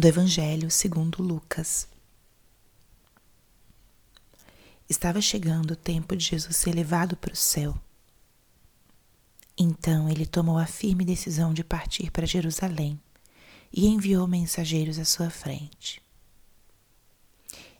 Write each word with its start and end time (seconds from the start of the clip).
do 0.00 0.08
Evangelho 0.08 0.70
segundo 0.70 1.22
Lucas. 1.22 1.86
Estava 4.88 5.20
chegando 5.20 5.72
o 5.72 5.76
tempo 5.76 6.16
de 6.16 6.24
Jesus 6.24 6.56
ser 6.56 6.74
levado 6.74 7.18
para 7.18 7.34
o 7.34 7.36
céu. 7.36 7.78
Então 9.58 10.08
ele 10.08 10.24
tomou 10.24 10.56
a 10.56 10.64
firme 10.64 11.04
decisão 11.04 11.52
de 11.52 11.62
partir 11.62 12.10
para 12.10 12.26
Jerusalém 12.26 12.98
e 13.70 13.88
enviou 13.88 14.26
mensageiros 14.26 14.98
à 14.98 15.04
sua 15.04 15.28
frente. 15.28 16.02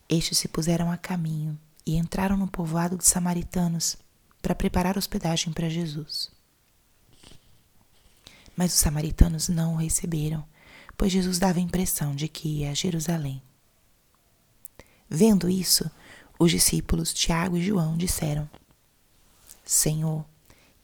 Estes 0.06 0.36
se 0.36 0.46
puseram 0.46 0.92
a 0.92 0.98
caminho 0.98 1.58
e 1.86 1.96
entraram 1.96 2.36
no 2.36 2.46
povoado 2.46 2.98
de 2.98 3.06
samaritanos 3.06 3.96
para 4.42 4.54
preparar 4.54 4.98
hospedagem 4.98 5.54
para 5.54 5.70
Jesus. 5.70 6.30
Mas 8.54 8.74
os 8.74 8.78
samaritanos 8.78 9.48
não 9.48 9.72
o 9.72 9.78
receberam, 9.78 10.46
pois 11.00 11.10
Jesus 11.10 11.38
dava 11.38 11.58
a 11.58 11.62
impressão 11.62 12.14
de 12.14 12.28
que 12.28 12.46
ia 12.46 12.72
a 12.72 12.74
Jerusalém. 12.74 13.42
Vendo 15.08 15.48
isso, 15.48 15.90
os 16.38 16.50
discípulos 16.50 17.14
Tiago 17.14 17.56
e 17.56 17.62
João 17.62 17.96
disseram: 17.96 18.46
Senhor, 19.64 20.26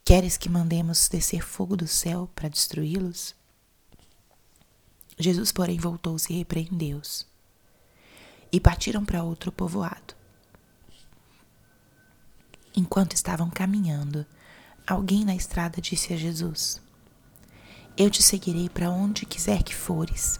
queres 0.03 0.35
que 0.35 0.49
mandemos 0.49 1.07
descer 1.07 1.43
fogo 1.43 1.77
do 1.77 1.87
céu 1.87 2.27
para 2.33 2.49
destruí-los? 2.49 3.35
Jesus, 5.19 5.51
porém, 5.51 5.77
voltou-se 5.77 6.33
e 6.33 6.37
repreendeu-os. 6.39 7.23
E 8.51 8.59
partiram 8.59 9.05
para 9.05 9.21
outro 9.21 9.51
povoado. 9.51 10.15
Enquanto 12.75 13.13
estavam 13.13 13.51
caminhando, 13.51 14.25
alguém 14.87 15.23
na 15.23 15.35
estrada 15.35 15.79
disse 15.79 16.11
a 16.11 16.17
Jesus: 16.17 16.81
Eu 17.99 18.11
te 18.11 18.21
seguirei 18.21 18.69
para 18.69 18.91
onde 18.91 19.25
quiser 19.25 19.63
que 19.63 19.73
fores. 19.73 20.39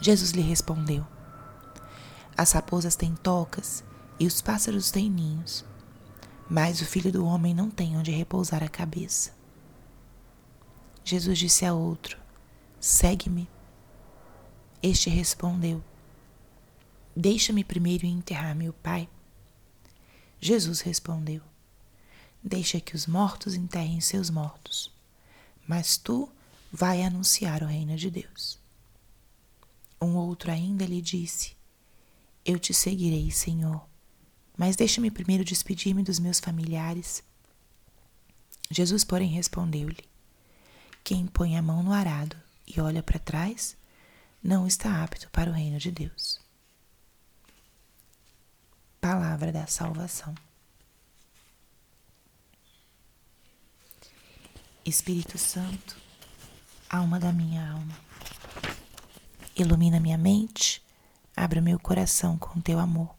Jesus 0.00 0.30
lhe 0.30 0.40
respondeu: 0.40 1.06
As 2.34 2.52
raposas 2.52 2.96
têm 2.96 3.14
tocas 3.14 3.84
e 4.18 4.26
os 4.26 4.40
pássaros 4.40 4.90
têm 4.90 5.10
ninhos, 5.10 5.66
mas 6.48 6.80
o 6.80 6.86
filho 6.86 7.12
do 7.12 7.26
homem 7.26 7.52
não 7.52 7.68
tem 7.70 7.94
onde 7.98 8.10
repousar 8.10 8.62
a 8.62 8.70
cabeça. 8.70 9.34
Jesus 11.04 11.38
disse 11.38 11.66
a 11.66 11.74
outro: 11.74 12.16
Segue-me. 12.80 13.46
Este 14.82 15.10
respondeu: 15.10 15.84
Deixa-me 17.14 17.62
primeiro 17.62 18.06
enterrar 18.06 18.54
meu 18.54 18.72
pai. 18.72 19.06
Jesus 20.40 20.80
respondeu: 20.80 21.42
Deixa 22.42 22.80
que 22.80 22.96
os 22.96 23.06
mortos 23.06 23.54
enterrem 23.54 24.00
seus 24.00 24.30
mortos, 24.30 24.90
mas 25.68 25.96
tu 25.96 26.28
vai 26.72 27.02
anunciar 27.02 27.62
o 27.62 27.66
reino 27.66 27.96
de 27.96 28.10
Deus. 28.10 28.58
Um 30.02 30.16
outro 30.16 30.50
ainda 30.50 30.84
lhe 30.84 31.00
disse: 31.00 31.56
Eu 32.44 32.58
te 32.58 32.74
seguirei, 32.74 33.30
Senhor, 33.30 33.86
mas 34.56 34.74
deixa-me 34.74 35.10
primeiro 35.10 35.44
despedir-me 35.44 36.02
dos 36.02 36.18
meus 36.18 36.40
familiares. 36.40 37.22
Jesus, 38.70 39.04
porém, 39.04 39.28
respondeu-lhe: 39.28 40.04
Quem 41.04 41.26
põe 41.26 41.56
a 41.56 41.62
mão 41.62 41.82
no 41.82 41.92
arado 41.92 42.36
e 42.66 42.80
olha 42.80 43.02
para 43.02 43.20
trás, 43.20 43.76
não 44.42 44.66
está 44.66 45.04
apto 45.04 45.30
para 45.30 45.50
o 45.50 45.54
reino 45.54 45.78
de 45.78 45.92
Deus 45.92 46.40
palavra 49.00 49.50
da 49.50 49.66
salvação. 49.66 50.34
Espírito 54.84 55.36
Santo, 55.36 55.96
alma 56.88 57.20
da 57.20 57.32
minha 57.32 57.72
alma, 57.72 57.98
ilumina 59.54 60.00
minha 60.00 60.16
mente, 60.16 60.82
abra 61.36 61.60
meu 61.60 61.78
coração 61.78 62.38
com 62.38 62.60
teu 62.60 62.78
amor, 62.78 63.14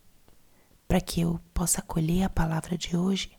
para 0.88 1.00
que 1.00 1.22
eu 1.22 1.40
possa 1.54 1.80
acolher 1.80 2.24
a 2.24 2.30
palavra 2.30 2.78
de 2.78 2.98
hoje 2.98 3.32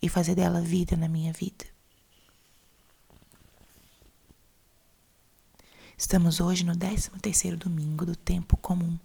e 0.00 0.08
fazer 0.08 0.34
dela 0.34 0.60
vida 0.60 0.96
na 0.96 1.08
minha 1.08 1.32
vida. 1.32 1.64
Estamos 5.96 6.40
hoje 6.40 6.64
no 6.64 6.76
13 6.76 7.10
terceiro 7.20 7.56
domingo 7.56 8.04
do 8.04 8.14
tempo 8.14 8.56
comum. 8.56 8.98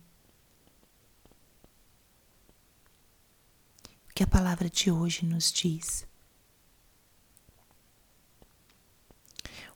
que 4.20 4.24
a 4.24 4.28
palavra 4.28 4.70
de 4.70 4.92
hoje 4.92 5.26
nos 5.26 5.50
diz. 5.50 6.09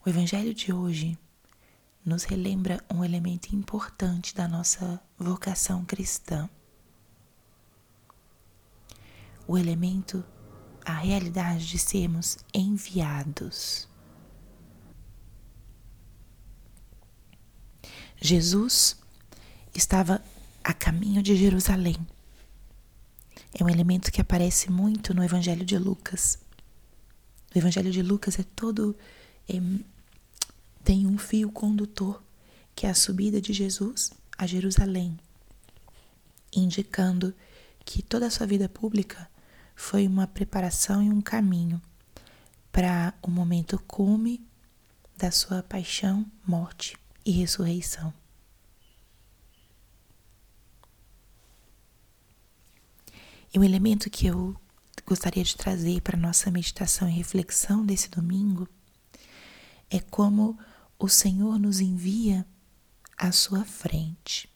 O 0.06 0.09
Evangelho 0.09 0.53
de 0.53 0.74
hoje 0.74 1.18
nos 2.06 2.24
relembra 2.24 2.84
um 2.94 3.03
elemento 3.03 3.56
importante 3.56 4.36
da 4.36 4.47
nossa 4.47 5.02
vocação 5.18 5.86
cristã. 5.86 6.50
O 9.47 9.58
elemento, 9.58 10.24
a 10.86 10.94
realidade 10.94 11.68
de 11.68 11.78
sermos 11.78 12.38
enviados. 12.53 13.88
Jesus 18.22 18.97
estava 19.74 20.22
a 20.64 20.74
caminho 20.74 21.22
de 21.22 21.35
Jerusalém 21.35 21.97
é 23.59 23.64
um 23.64 23.70
elemento 23.70 24.12
que 24.12 24.20
aparece 24.20 24.72
muito 24.72 25.14
no 25.14 25.24
Evangelho 25.24 25.64
de 25.64 25.78
Lucas. 25.78 26.40
O 27.53 27.58
Evangelho 27.58 27.91
de 27.91 28.02
Lucas 28.02 28.40
é 28.40 28.44
todo. 28.56 28.96
Tem 30.84 31.08
um 31.08 31.18
fio 31.18 31.52
condutor, 31.52 32.22
que 32.76 32.86
é 32.86 32.90
a 32.90 32.96
subida 32.96 33.40
de 33.40 33.54
Jesus 33.54 34.12
a 34.38 34.46
Jerusalém, 34.46 35.18
indicando 36.54 37.34
que 37.86 38.02
toda 38.02 38.28
a 38.28 38.30
sua 38.30 38.46
vida 38.46 38.68
pública 38.68 39.30
foi 39.76 40.08
uma 40.08 40.28
preparação 40.28 41.02
e 41.02 41.10
um 41.10 41.22
caminho 41.22 41.82
para 42.72 43.14
o 43.22 43.30
momento 43.30 43.82
cume 43.88 44.46
da 45.18 45.32
sua 45.32 45.64
paixão, 45.64 46.26
morte 46.46 46.98
e 47.26 47.32
ressurreição. 47.32 48.14
E 53.54 53.60
o 53.60 53.64
elemento 53.64 54.10
que 54.10 54.26
eu 54.26 54.56
gostaria 55.06 55.44
de 55.44 55.56
trazer 55.56 56.02
para 56.02 56.18
nossa 56.18 56.50
meditação 56.50 57.08
e 57.08 57.12
reflexão 57.12 57.86
desse 57.86 58.10
domingo 58.10 58.68
é 59.92 60.00
como 60.00 60.58
o 60.98 61.08
Senhor 61.08 61.59
nos 61.59 61.80
envia 61.80 62.46
à 63.18 63.31
sua 63.31 63.66
frente. 63.66 64.50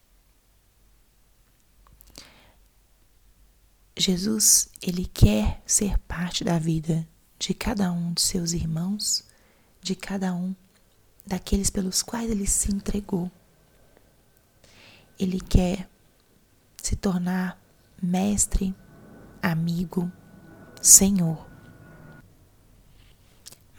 Jesus, 3.98 4.70
ele 4.82 5.06
quer 5.06 5.62
ser 5.66 5.98
parte 6.00 6.44
da 6.44 6.60
vida 6.60 7.08
de 7.40 7.54
cada 7.54 7.92
um 7.92 8.14
de 8.14 8.22
seus 8.22 8.54
irmãos, 8.54 9.24
de 9.82 9.96
cada 9.96 10.34
um 10.34 10.56
daqueles 11.26 11.70
pelos 11.70 12.04
quais 12.04 12.30
ele 12.30 12.48
se 12.48 12.72
entregou. 12.72 13.32
Ele 15.20 15.40
quer 15.40 15.90
se 16.82 16.96
tornar 16.96 17.60
mestre 18.02 18.74
amigo, 19.42 20.12
Senhor. 20.82 21.57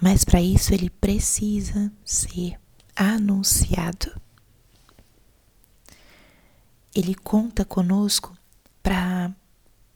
Mas 0.01 0.25
para 0.25 0.41
isso 0.41 0.73
ele 0.73 0.91
precisa 0.91 1.93
ser 2.05 2.59
anunciado. 2.95 4.21
Ele 6.95 7.15
conta 7.15 7.65
conosco 7.65 8.37
para 8.83 9.33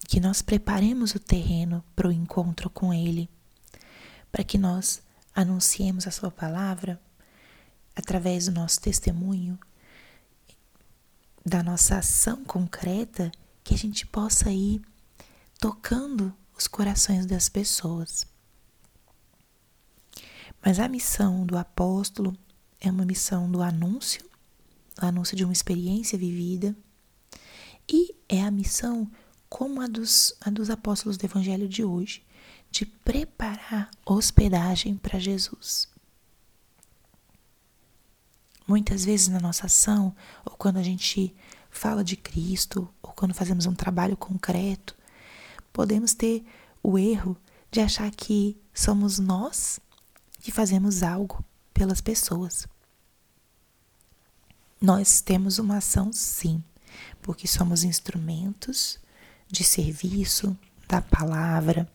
que 0.07 0.21
nós 0.21 0.43
preparemos 0.43 1.15
o 1.15 1.19
terreno 1.19 1.83
para 1.97 2.09
o 2.09 2.13
encontro 2.13 2.69
com 2.69 2.93
Ele, 2.93 3.31
para 4.31 4.45
que 4.45 4.59
nós 4.59 5.03
anunciemos 5.35 6.07
a 6.07 6.11
Sua 6.11 6.31
palavra 6.31 7.01
através 7.97 8.47
do 8.47 8.53
nosso 8.53 8.81
testemunho, 8.81 9.59
da 11.45 11.63
nossa 11.63 11.99
ação 11.99 12.45
concreta, 12.45 13.33
que 13.65 13.75
a 13.75 13.79
gente 13.79 14.07
possa 14.07 14.51
ir 14.51 14.83
tocando 15.59 16.35
os 16.57 16.67
corações 16.67 17.25
das 17.25 17.49
pessoas. 17.49 18.27
Mas 20.65 20.79
a 20.79 20.87
missão 20.87 21.45
do 21.45 21.59
apóstolo 21.59 22.37
é 22.81 22.91
uma 22.91 23.05
missão 23.05 23.51
do 23.51 23.61
anúncio, 23.63 24.25
o 25.01 25.05
anúncio 25.05 25.37
de 25.37 25.45
uma 25.45 25.53
experiência 25.53 26.17
vivida, 26.17 26.77
e 27.89 28.15
é 28.29 28.43
a 28.43 28.51
missão 28.51 29.11
como 29.49 29.81
a 29.81 29.87
dos, 29.87 30.35
a 30.41 30.51
dos 30.51 30.71
apóstolos 30.71 31.17
do 31.17 31.25
evangelho 31.25 31.69
de 31.69 31.85
hoje, 31.85 32.25
de 32.71 32.87
preparar 32.87 33.91
hospedagem 34.07 34.97
para 34.97 35.19
Jesus. 35.19 35.89
Muitas 38.67 39.05
vezes 39.05 39.29
na 39.29 39.41
nossa 39.41 39.67
ação, 39.67 40.15
ou 40.45 40.57
quando 40.57 40.79
a 40.79 40.83
gente 40.83 41.35
fala 41.71 42.05
de 42.05 42.17
Cristo, 42.17 42.89
ou 43.03 43.11
quando 43.13 43.35
fazemos 43.35 43.67
um 43.67 43.75
trabalho 43.75 44.17
concreto, 44.17 44.97
podemos 45.73 46.15
ter 46.15 46.45
o 46.83 46.97
erro 46.99 47.37
de 47.71 47.81
achar 47.81 48.11
que 48.13 48.57
somos 48.73 49.19
nós 49.19 49.81
que 50.43 50.51
fazemos 50.51 51.03
algo 51.05 51.43
pelas 51.73 52.01
pessoas. 52.01 52.67
Nós 54.81 55.21
temos 55.21 55.61
uma 55.61 55.77
ação 55.77 56.13
sim, 56.13 56.63
porque 57.23 57.47
somos 57.47 57.85
instrumentos 57.85 58.99
de 59.47 59.63
serviço 59.63 60.59
da 60.89 61.01
palavra. 61.01 61.89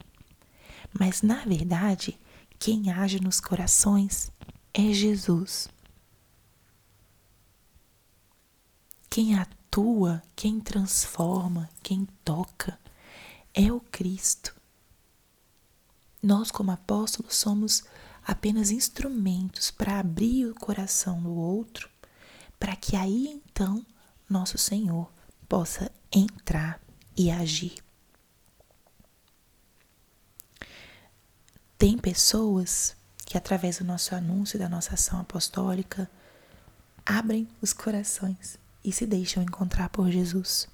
Mas 0.98 1.22
na 1.22 1.44
verdade, 1.44 2.18
quem 2.58 2.90
age 2.90 3.20
nos 3.20 3.42
corações 3.42 4.32
é 4.74 4.94
Jesus. 4.94 5.68
Quem 9.10 9.36
atua, 9.36 10.24
quem 10.36 10.62
transforma, 10.62 11.70
quem 11.84 12.08
toca 12.24 12.80
é 13.54 13.72
o 13.72 13.82
Cristo. 13.82 14.56
Nós, 16.24 16.50
como 16.50 16.72
apóstolos, 16.72 17.36
somos 17.36 17.84
apenas 18.28 18.72
instrumentos 18.72 19.72
para 19.72 20.00
abrir 20.00 20.48
o 20.48 20.54
coração 20.54 21.24
do 21.24 21.34
outro, 21.34 21.90
para 22.60 22.76
que 22.76 22.98
aí 22.98 23.42
então 23.46 23.86
nosso 24.30 24.58
Senhor 24.58 25.10
possa 25.48 25.90
entrar 26.12 26.78
e 27.16 27.32
agir. 27.32 27.76
Tem 31.78 31.98
pessoas 31.98 32.98
que, 33.26 33.38
através 33.38 33.78
do 33.78 33.86
nosso 33.86 34.14
anúncio, 34.14 34.60
da 34.60 34.68
nossa 34.68 34.96
ação 34.96 35.22
apostólica, 35.22 36.10
abrem 37.06 37.48
os 37.62 37.72
corações 37.72 38.58
e 38.84 38.92
se 38.92 39.06
deixam 39.06 39.42
encontrar 39.42 39.90
por 39.90 40.12
Jesus. 40.12 40.68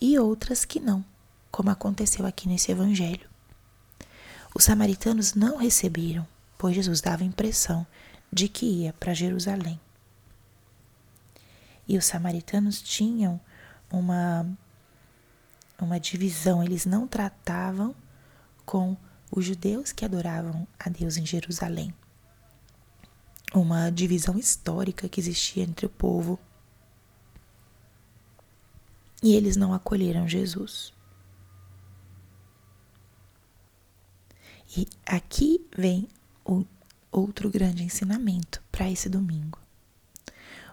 E 0.00 0.18
outras 0.18 0.64
que 0.64 0.78
não, 0.78 1.04
como 1.50 1.70
aconteceu 1.70 2.26
aqui 2.26 2.46
nesse 2.46 2.70
evangelho. 2.70 3.28
Os 4.54 4.64
samaritanos 4.64 5.34
não 5.34 5.56
receberam, 5.56 6.28
pois 6.64 6.74
Jesus 6.74 7.02
dava 7.02 7.22
a 7.22 7.26
impressão 7.26 7.86
de 8.32 8.48
que 8.48 8.64
ia 8.64 8.94
para 8.94 9.12
Jerusalém. 9.12 9.78
E 11.86 11.98
os 11.98 12.06
samaritanos 12.06 12.80
tinham 12.80 13.38
uma 13.92 14.46
uma 15.78 16.00
divisão, 16.00 16.64
eles 16.64 16.86
não 16.86 17.06
tratavam 17.06 17.94
com 18.64 18.96
os 19.30 19.44
judeus 19.44 19.92
que 19.92 20.06
adoravam 20.06 20.66
a 20.78 20.88
Deus 20.88 21.18
em 21.18 21.26
Jerusalém. 21.26 21.94
Uma 23.54 23.90
divisão 23.90 24.38
histórica 24.38 25.06
que 25.06 25.20
existia 25.20 25.64
entre 25.64 25.84
o 25.84 25.90
povo. 25.90 26.40
E 29.22 29.34
eles 29.34 29.54
não 29.54 29.74
acolheram 29.74 30.26
Jesus. 30.26 30.94
E 34.74 34.88
aqui 35.04 35.62
vem 35.76 36.08
outro 37.10 37.50
grande 37.50 37.82
ensinamento 37.82 38.62
para 38.70 38.90
esse 38.90 39.08
domingo. 39.08 39.58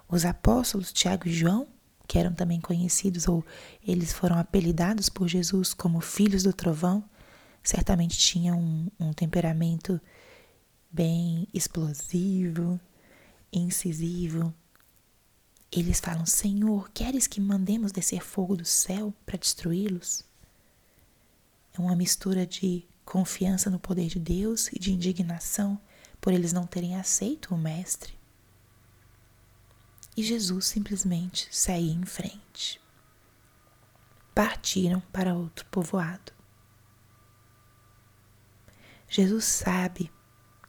Os 0.10 0.26
apóstolos 0.26 0.92
Tiago 0.92 1.28
e 1.28 1.34
João, 1.34 1.68
que 2.08 2.18
eram 2.18 2.34
também 2.34 2.60
conhecidos 2.60 3.28
ou 3.28 3.46
eles 3.86 4.12
foram 4.12 4.38
apelidados 4.38 5.08
por 5.08 5.28
Jesus 5.28 5.74
como 5.74 6.02
filhos 6.02 6.44
do 6.44 6.52
trovão, 6.52 7.04
certamente 7.64 8.18
tinham 8.18 8.60
um, 8.60 8.92
um 9.00 9.14
temperamento 9.14 10.02
bem 10.92 11.48
explosivo, 11.54 12.80
incisivo. 13.54 14.54
Eles 15.72 16.02
falam: 16.02 16.26
Senhor, 16.26 16.90
queres 16.94 17.28
que 17.28 17.40
mandemos 17.40 17.92
descer 17.92 18.22
fogo 18.22 18.58
do 18.58 18.66
céu 18.66 19.14
para 19.26 19.38
destruí-los? 19.38 20.26
É 21.74 21.80
uma 21.80 21.96
mistura 21.96 22.46
de 22.46 22.86
confiança 23.06 23.70
no 23.70 23.80
poder 23.80 24.08
de 24.08 24.20
Deus 24.20 24.68
e 24.72 24.80
de 24.80 24.92
indignação 24.92 25.80
por 26.20 26.32
eles 26.34 26.54
não 26.54 26.68
terem 26.68 26.96
aceito 26.96 27.54
o 27.54 27.58
Mestre. 27.58 28.14
E 30.16 30.24
Jesus 30.24 30.66
simplesmente 30.66 31.48
saiu 31.52 31.94
em 31.94 32.06
frente. 32.06 32.80
Partiram 34.36 35.02
para 35.12 35.34
outro 35.34 35.66
povoado. 35.66 36.32
Jesus 39.10 39.46
sabe 39.46 40.12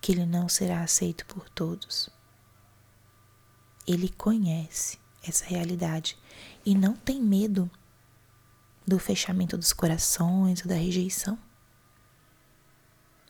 que 0.01 0.13
ele 0.13 0.27
não 0.27 0.49
será 0.49 0.83
aceito 0.83 1.25
por 1.27 1.49
todos. 1.49 2.09
Ele 3.87 4.09
conhece 4.09 4.99
essa 5.23 5.45
realidade 5.45 6.19
e 6.65 6.75
não 6.75 6.95
tem 6.95 7.21
medo 7.21 7.71
do 8.87 8.99
fechamento 8.99 9.57
dos 9.57 9.73
corações 9.73 10.63
ou 10.63 10.69
da 10.69 10.75
rejeição. 10.75 11.39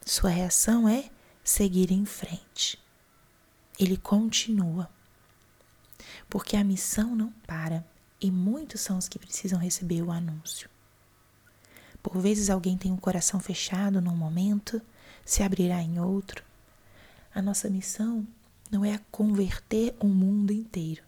Sua 0.04 0.30
reação 0.30 0.88
é 0.88 1.10
seguir 1.44 1.92
em 1.92 2.04
frente. 2.04 2.78
Ele 3.78 3.96
continua 3.96 4.90
porque 6.28 6.56
a 6.56 6.64
missão 6.64 7.14
não 7.14 7.30
para 7.46 7.84
e 8.20 8.30
muitos 8.30 8.80
são 8.80 8.98
os 8.98 9.08
que 9.08 9.18
precisam 9.18 9.58
receber 9.58 10.02
o 10.02 10.10
anúncio. 10.10 10.68
Por 12.02 12.18
vezes 12.18 12.50
alguém 12.50 12.76
tem 12.76 12.90
um 12.90 12.96
coração 12.96 13.38
fechado 13.38 14.00
num 14.00 14.16
momento, 14.16 14.82
se 15.24 15.42
abrirá 15.42 15.80
em 15.80 16.00
outro. 16.00 16.44
A 17.32 17.40
nossa 17.40 17.70
missão 17.70 18.26
não 18.70 18.84
é 18.84 18.98
converter 19.10 19.94
o 20.00 20.06
mundo 20.06 20.52
inteiro, 20.52 21.02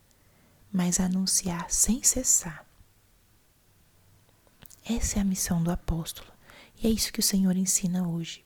mas 0.72 1.00
anunciar 1.00 1.70
sem 1.70 2.02
cessar. 2.02 2.64
Essa 4.84 5.18
é 5.18 5.22
a 5.22 5.24
missão 5.24 5.62
do 5.62 5.70
apóstolo 5.70 6.30
e 6.80 6.86
é 6.86 6.90
isso 6.90 7.12
que 7.12 7.20
o 7.20 7.22
Senhor 7.22 7.56
ensina 7.56 8.06
hoje. 8.06 8.44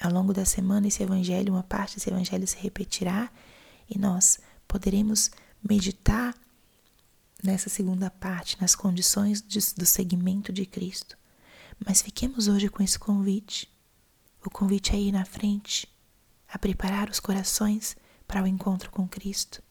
Ao 0.00 0.12
longo 0.12 0.32
da 0.32 0.44
semana, 0.44 0.86
esse 0.86 1.02
evangelho, 1.02 1.54
uma 1.54 1.62
parte 1.62 1.96
desse 1.96 2.08
evangelho 2.08 2.46
se 2.46 2.56
repetirá 2.56 3.30
e 3.90 3.98
nós 3.98 4.38
poderemos 4.66 5.30
meditar 5.62 6.34
nessa 7.42 7.68
segunda 7.68 8.10
parte, 8.10 8.60
nas 8.60 8.74
condições 8.74 9.42
de, 9.42 9.58
do 9.74 9.86
segmento 9.86 10.52
de 10.52 10.66
Cristo. 10.66 11.16
Mas 11.84 12.02
fiquemos 12.02 12.48
hoje 12.48 12.68
com 12.68 12.82
esse 12.82 12.98
convite. 12.98 13.68
O 14.44 14.50
convite 14.50 14.94
é 14.94 14.98
ir 14.98 15.12
na 15.12 15.24
frente, 15.24 15.88
a 16.48 16.58
preparar 16.58 17.10
os 17.10 17.20
corações 17.20 17.96
para 18.26 18.42
o 18.42 18.46
encontro 18.46 18.90
com 18.90 19.06
Cristo. 19.08 19.62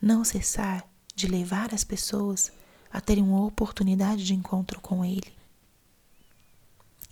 Não 0.00 0.24
cessar 0.24 0.88
de 1.14 1.26
levar 1.26 1.74
as 1.74 1.84
pessoas 1.84 2.52
a 2.90 3.00
terem 3.00 3.24
uma 3.24 3.44
oportunidade 3.44 4.24
de 4.24 4.34
encontro 4.34 4.80
com 4.80 5.04
Ele 5.04 5.32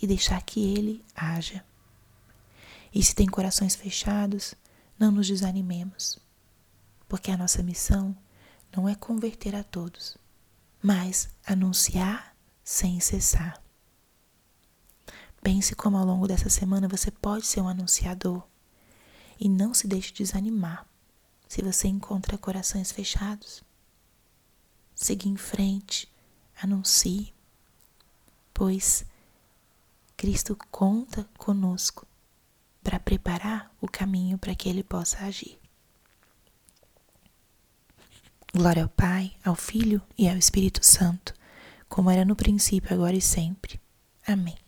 e 0.00 0.06
deixar 0.06 0.40
que 0.42 0.60
Ele 0.60 1.04
haja. 1.14 1.64
E 2.94 3.02
se 3.02 3.14
tem 3.14 3.26
corações 3.26 3.74
fechados, 3.74 4.54
não 4.98 5.10
nos 5.10 5.26
desanimemos 5.26 6.20
porque 7.12 7.30
a 7.30 7.36
nossa 7.36 7.62
missão 7.62 8.16
não 8.74 8.88
é 8.88 8.94
converter 8.94 9.54
a 9.54 9.62
todos, 9.62 10.16
mas 10.82 11.28
anunciar 11.44 12.34
sem 12.64 12.98
cessar. 13.00 13.62
Pense 15.42 15.74
como 15.74 15.98
ao 15.98 16.06
longo 16.06 16.26
dessa 16.26 16.48
semana 16.48 16.88
você 16.88 17.10
pode 17.10 17.44
ser 17.44 17.60
um 17.60 17.68
anunciador 17.68 18.42
e 19.38 19.46
não 19.46 19.74
se 19.74 19.86
deixe 19.86 20.10
desanimar 20.10 20.86
se 21.46 21.60
você 21.60 21.86
encontra 21.86 22.38
corações 22.38 22.90
fechados. 22.90 23.62
Siga 24.94 25.28
em 25.28 25.36
frente, 25.36 26.10
anuncie, 26.62 27.34
pois 28.54 29.04
Cristo 30.16 30.56
conta 30.70 31.28
conosco 31.36 32.06
para 32.82 33.00
preparar 33.00 33.74
o 33.80 33.88
caminho 33.88 34.38
para 34.38 34.54
que 34.54 34.68
ele 34.68 34.82
possa 34.82 35.18
agir. 35.24 35.58
Glória 38.54 38.82
ao 38.82 38.88
Pai, 38.88 39.32
ao 39.44 39.54
Filho 39.54 40.02
e 40.18 40.28
ao 40.28 40.36
Espírito 40.36 40.84
Santo, 40.84 41.32
como 41.88 42.10
era 42.10 42.24
no 42.24 42.36
princípio, 42.36 42.92
agora 42.92 43.16
e 43.16 43.20
sempre. 43.20 43.80
Amém. 44.26 44.61